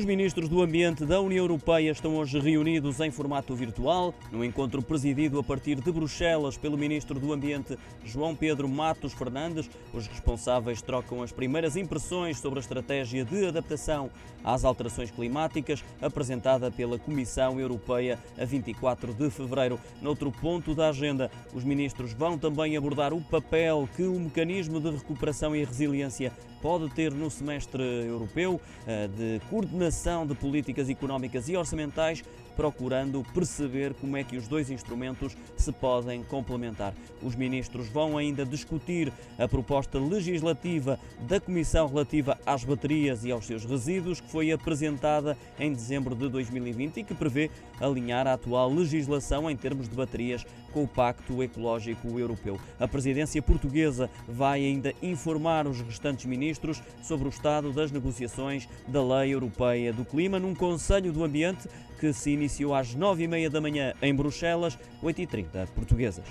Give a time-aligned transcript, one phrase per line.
[0.00, 4.80] Os ministros do Ambiente da União Europeia estão hoje reunidos em formato virtual, no encontro
[4.80, 9.68] presidido a partir de Bruxelas pelo ministro do Ambiente João Pedro Matos Fernandes.
[9.92, 14.10] Os responsáveis trocam as primeiras impressões sobre a estratégia de adaptação
[14.42, 19.78] às alterações climáticas apresentada pela Comissão Europeia a 24 de fevereiro.
[20.00, 24.92] Noutro ponto da agenda, os ministros vão também abordar o papel que o mecanismo de
[24.92, 26.32] recuperação e resiliência
[26.62, 29.89] pode ter no semestre europeu eh, de coordenação
[30.26, 32.22] de políticas económicas e orçamentais,
[32.56, 36.94] procurando perceber como é que os dois instrumentos se podem complementar.
[37.22, 43.46] Os ministros vão ainda discutir a proposta legislativa da Comissão relativa às baterias e aos
[43.46, 48.72] seus resíduos, que foi apresentada em dezembro de 2020 e que prevê alinhar a atual
[48.72, 52.60] legislação em termos de baterias com o Pacto Ecológico Europeu.
[52.78, 59.02] A presidência portuguesa vai ainda informar os restantes ministros sobre o estado das negociações da
[59.02, 63.50] Lei Europeia do Clima num Conselho do Ambiente que se iniciou às nove e meia
[63.50, 66.24] da manhã em Bruxelas, 8h30 portuguesas.